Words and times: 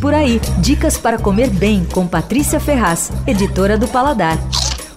Por 0.00 0.14
aí, 0.14 0.40
dicas 0.58 0.96
para 0.96 1.18
comer 1.18 1.50
bem 1.50 1.84
com 1.84 2.06
Patrícia 2.06 2.60
Ferraz, 2.60 3.10
editora 3.26 3.76
do 3.76 3.88
Paladar. 3.88 4.38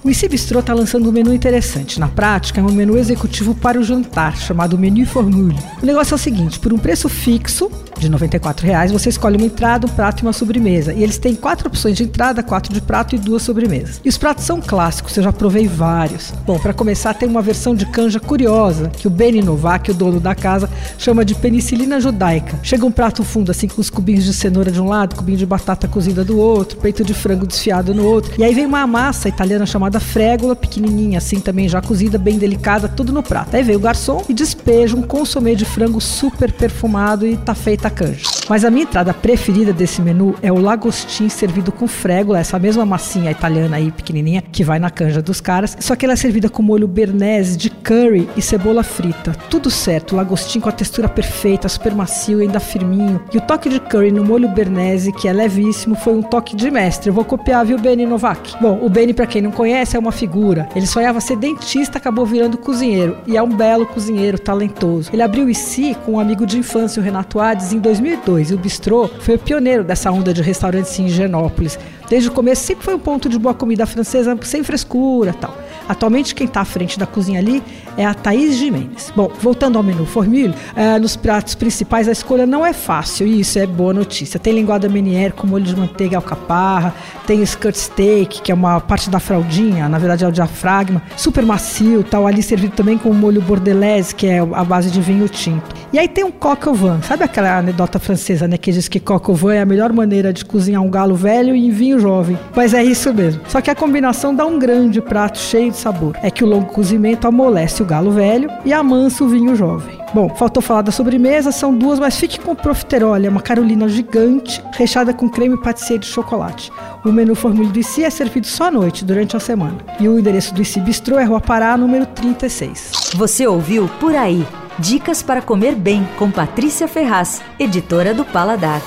O 0.04 0.10
IC 0.10 0.30
Bistrô 0.30 0.62
está 0.62 0.74
lançando 0.74 1.08
um 1.08 1.12
menu 1.12 1.32
interessante. 1.32 2.00
Na 2.00 2.08
prática, 2.08 2.60
é 2.60 2.64
um 2.64 2.72
menu 2.72 2.98
executivo 2.98 3.54
para 3.54 3.80
o 3.80 3.84
jantar, 3.84 4.36
chamado 4.36 4.76
Menu 4.76 5.06
Formule. 5.06 5.60
O 5.80 5.86
negócio 5.86 6.14
é 6.14 6.16
o 6.16 6.18
seguinte: 6.18 6.60
por 6.60 6.74
um 6.74 6.78
preço 6.80 7.08
fixo, 7.08 7.70
de 8.00 8.08
R$ 8.08 8.18
94,00, 8.18 8.92
você 8.92 9.10
escolhe 9.10 9.38
uma 9.38 9.46
entrada, 9.46 9.86
um 9.86 9.90
prato 9.90 10.22
e 10.22 10.24
uma 10.26 10.34
sobremesa. 10.34 10.92
E 10.92 11.04
eles 11.04 11.20
têm 11.20 11.36
quatro 11.36 11.68
opções 11.68 11.96
de 11.96 12.04
entrada, 12.04 12.42
quatro 12.42 12.74
de 12.74 12.82
prato 12.82 13.16
e 13.16 13.20
duas 13.20 13.44
sobremesas. 13.44 14.02
E 14.04 14.10
os 14.10 14.18
pratos 14.18 14.44
são 14.44 14.60
clássicos, 14.60 15.16
eu 15.16 15.24
já 15.24 15.32
provei 15.32 15.68
vários. 15.68 16.34
Bom, 16.48 16.58
para 16.58 16.74
começar, 16.74 17.14
tem 17.14 17.30
uma 17.30 17.44
versão 17.44 17.76
de 17.76 17.86
canja 17.86 18.20
curiosa, 18.20 18.90
que 18.90 19.08
o 19.08 19.12
Beni 19.12 19.42
Novak, 19.44 19.92
o 19.92 19.94
dono 19.94 20.20
da 20.20 20.34
casa, 20.34 20.68
chama 20.98 21.24
de 21.24 21.36
penicilina 21.36 22.02
judaica. 22.02 22.60
Chega 22.64 22.86
um 22.88 22.92
prato 22.92 23.24
fundo, 23.24 23.52
assim, 23.52 23.68
com 23.68 23.80
os 23.80 23.90
cubinhos 23.90 24.24
de 24.24 24.34
cenoura 24.34 24.72
de 24.72 24.82
um 24.82 24.88
lado, 24.88 25.16
cubinho 25.16 25.38
de 25.38 25.46
batata 25.46 25.88
cozida 25.88 26.26
do 26.26 26.40
outro, 26.40 26.80
peito 26.80 27.04
de 27.04 27.14
frango 27.14 27.46
desfiado 27.46 27.94
no 27.94 28.04
outro. 28.04 28.34
E 28.40 28.44
aí 28.44 28.56
vem 28.56 28.66
uma 28.66 28.88
massa 28.88 29.30
italiana 29.30 29.66
chamada 29.68 29.91
frégula, 30.00 30.56
pequenininha, 30.56 31.18
assim, 31.18 31.40
também 31.40 31.68
já 31.68 31.82
cozida, 31.82 32.18
bem 32.18 32.38
delicada, 32.38 32.88
tudo 32.88 33.12
no 33.12 33.22
prato. 33.22 33.56
Aí 33.56 33.64
vem 33.64 33.76
o 33.76 33.80
garçom 33.80 34.24
e 34.28 34.34
despeja 34.34 34.96
um 34.96 35.02
consomê 35.02 35.56
de 35.56 35.66
frango 35.66 36.00
super 36.00 36.52
perfumado 36.52 37.26
e 37.26 37.38
tá 37.38 37.54
feita 37.54 37.90
canja. 37.90 38.41
Mas 38.50 38.66
a 38.66 38.70
minha 38.70 38.84
entrada 38.84 39.14
preferida 39.14 39.72
desse 39.72 40.02
menu 40.02 40.36
é 40.42 40.52
o 40.52 40.60
lagostim 40.60 41.30
servido 41.30 41.72
com 41.72 41.88
frégula, 41.88 42.40
essa 42.40 42.60
mesma 42.60 42.86
massinha 42.86 43.32
italiana 43.32 43.78
aí 43.78 43.92
pequenininha 43.92 44.42
que 44.42 44.64
vai 44.64 44.80
na 44.80 44.90
canja 44.90 45.22
dos 45.22 45.40
caras. 45.40 45.78
Só 45.80 45.96
que 45.96 46.06
ela 46.06 46.14
é 46.14 46.18
servida 46.18 46.50
com 46.50 46.62
molho 46.62 46.88
bernese 46.88 47.58
de 47.58 47.70
curry 47.70 48.28
e 48.36 48.42
cebola 48.42 48.84
frita. 48.84 49.32
Tudo 49.50 49.70
certo, 49.70 50.16
lagostim 50.16 50.60
com 50.60 50.70
a 50.70 50.72
textura 50.72 51.08
perfeita, 51.08 51.70
super 51.70 51.94
macio 51.96 52.40
e 52.40 52.44
ainda 52.44 52.60
firminho. 52.60 53.22
E 53.34 53.38
o 53.38 53.42
toque 53.42 53.70
de 53.70 53.80
curry 53.80 54.12
no 54.12 54.24
molho 54.24 54.50
bernese, 54.50 55.14
que 55.14 55.28
é 55.28 55.34
levíssimo, 55.34 55.96
foi 55.96 56.14
um 56.14 56.22
toque 56.22 56.56
de 56.56 56.70
mestre. 56.70 57.10
Eu 57.10 57.14
vou 57.14 57.24
copiar, 57.24 57.66
viu, 57.66 57.78
Benny 57.78 58.06
Novak? 58.06 58.56
Bom, 58.62 58.80
o 58.82 58.90
Benny, 58.90 59.14
para 59.14 59.28
quem 59.28 59.42
não 59.42 59.52
conhece, 59.52 59.96
é 59.96 60.00
uma 60.00 60.12
figura. 60.12 60.68
Ele 60.76 60.88
sonhava 60.88 61.22
ser 61.22 61.38
dentista, 61.38 61.98
acabou 61.98 62.26
virando 62.26 62.58
cozinheiro. 62.58 63.18
E 63.26 63.38
é 63.38 63.42
um 63.42 63.50
belo 63.50 63.86
cozinheiro, 63.86 64.38
talentoso. 64.38 65.10
Ele 65.14 65.22
abriu 65.22 65.50
IC 65.50 65.96
com 66.06 66.14
um 66.14 66.20
amigo 66.20 66.46
de 66.46 66.58
infância, 66.58 67.00
o 67.00 67.04
Renato 67.04 67.40
Ades, 67.40 67.72
em 67.72 67.80
2002 67.80 68.41
e 68.50 68.54
o 68.54 68.58
Bistrô 68.58 69.08
foi 69.08 69.36
o 69.36 69.40
pioneiro 69.40 69.84
dessa 69.84 70.12
onda 70.12 70.34
de 70.34 70.42
restaurantes 70.42 70.98
em 70.98 71.06
Higienópolis. 71.06 71.78
Desde 72.10 72.28
o 72.28 72.32
começo 72.32 72.64
sempre 72.64 72.84
foi 72.84 72.96
um 72.96 73.00
ponto 73.00 73.30
de 73.30 73.40
boa 73.40 73.54
comida 73.54 73.86
francesa, 73.86 74.38
sem 74.42 74.64
frescura 74.64 75.34
tal. 75.34 75.56
Atualmente 75.88 76.36
quem 76.36 76.46
está 76.46 76.62
à 76.62 76.66
frente 76.66 77.00
da 77.00 77.06
cozinha 77.06 77.40
ali 77.40 77.64
é 77.98 78.06
a 78.06 78.14
Thaís 78.14 78.56
Jimenez. 78.58 79.12
Bom, 79.16 79.32
voltando 79.40 79.78
ao 79.78 79.84
menu 79.84 80.06
Formule, 80.06 80.54
é, 80.76 80.98
nos 81.00 81.16
pratos 81.16 81.56
principais 81.56 82.08
a 82.08 82.12
escolha 82.12 82.46
não 82.46 82.66
é 82.66 82.74
fácil 82.74 83.28
e 83.28 83.40
isso 83.40 83.60
é 83.60 83.66
boa 83.66 83.94
notícia. 83.94 84.40
Tem 84.40 84.54
linguada 84.54 84.88
menier 84.90 85.32
com 85.34 85.48
molho 85.48 85.64
de 85.64 85.76
manteiga 85.76 86.14
e 86.14 86.16
alcaparra, 86.16 86.94
tem 87.26 87.42
skirt 87.44 87.76
steak, 87.76 88.42
que 88.42 88.52
é 88.52 88.56
uma 88.56 88.80
parte 88.80 89.10
da 89.10 89.20
fraldinha, 89.20 89.90
na 89.90 89.98
verdade 89.98 90.24
é 90.24 90.28
o 90.28 90.32
diafragma, 90.32 91.02
super 91.18 91.46
macio, 91.46 92.04
tal, 92.04 92.28
ali 92.28 92.44
servido 92.44 92.74
também 92.76 92.98
com 92.98 93.14
molho 93.14 93.42
bordelese, 93.42 94.14
que 94.14 94.28
é 94.28 94.40
a 94.40 94.64
base 94.64 94.92
de 94.92 95.02
vinho 95.02 95.28
tinto. 95.28 95.81
E 95.94 96.00
aí 96.00 96.08
tem 96.08 96.24
um 96.24 96.32
coq 96.32 96.70
au 96.70 96.74
vin, 96.74 97.02
sabe 97.02 97.26
aquela 97.26 97.58
anedota 97.58 98.00
francesa, 98.00 98.48
né, 98.48 98.58
que 98.58 98.72
diz 98.72 98.88
que 98.88 98.98
coq 98.98 99.30
au 99.30 99.36
vin 99.36 99.56
é 99.56 99.62
a 99.62 99.66
melhor 99.66 99.92
maneira 99.92 100.32
de 100.32 100.46
cozinhar 100.46 100.82
um 100.82 100.90
galo 100.90 101.16
velho 101.16 101.54
em 101.54 101.70
vinho 101.70 102.00
jovem. 102.00 102.40
Mas 102.56 102.74
é 102.74 102.82
isso 102.82 103.14
mesmo. 103.14 103.42
Só 103.50 103.60
que 103.60 103.70
a 103.70 103.76
combinação 103.76 104.34
dá 104.34 104.46
um 104.46 104.58
grande 104.58 105.02
prato 105.02 105.38
cheio 105.38 105.70
de 105.70 105.76
sabor. 105.76 106.16
É 106.24 106.32
que 106.32 106.46
o 106.46 106.48
longo 106.48 106.68
cozimento 106.68 107.28
amolece 107.28 107.84
o 107.84 107.86
galo 107.86 108.12
velho 108.12 108.50
e 108.64 108.72
amansa 108.72 109.26
o 109.26 109.28
vinho 109.28 109.54
jovem. 109.54 110.00
Bom, 110.14 110.30
faltou 110.30 110.64
falar 110.64 110.82
da 110.82 110.94
sobremesa, 110.94 111.52
são 111.52 111.74
duas, 111.74 112.00
mas 112.00 112.18
fique 112.18 112.40
com 112.40 112.52
o 112.52 112.56
profiterole, 112.56 113.28
é 113.28 113.30
uma 113.30 113.42
carolina 113.42 113.88
gigante, 113.90 114.64
recheada 114.72 115.14
com 115.14 115.30
creme 115.30 115.58
pâtisserie 115.62 116.00
de 116.00 116.06
chocolate. 116.06 116.72
O 117.04 117.12
menu 117.12 117.36
Formule 117.36 117.70
do 117.70 117.80
ICI 117.80 118.06
é 118.06 118.10
servido 118.10 118.48
só 118.48 118.66
à 118.66 118.72
noite, 118.72 119.04
durante 119.04 119.36
a 119.36 119.40
semana. 119.40 119.78
E 120.00 120.08
o 120.08 120.18
endereço 120.18 120.54
do 120.54 120.62
ICI 120.62 120.80
Bistrô 120.82 121.20
é 121.20 121.24
Rua 121.26 121.42
Pará, 121.42 121.76
número 121.76 122.06
36. 122.06 123.12
Você 123.16 123.46
ouviu 123.46 123.90
Por 124.00 124.16
Aí. 124.16 124.46
Dicas 124.82 125.22
para 125.22 125.44
comer 125.44 125.76
bem 125.76 126.04
com 126.18 126.32
Patrícia 126.32 126.88
Ferraz, 126.88 127.40
editora 127.60 128.16
do 128.16 128.26
Paladar. 128.26 128.82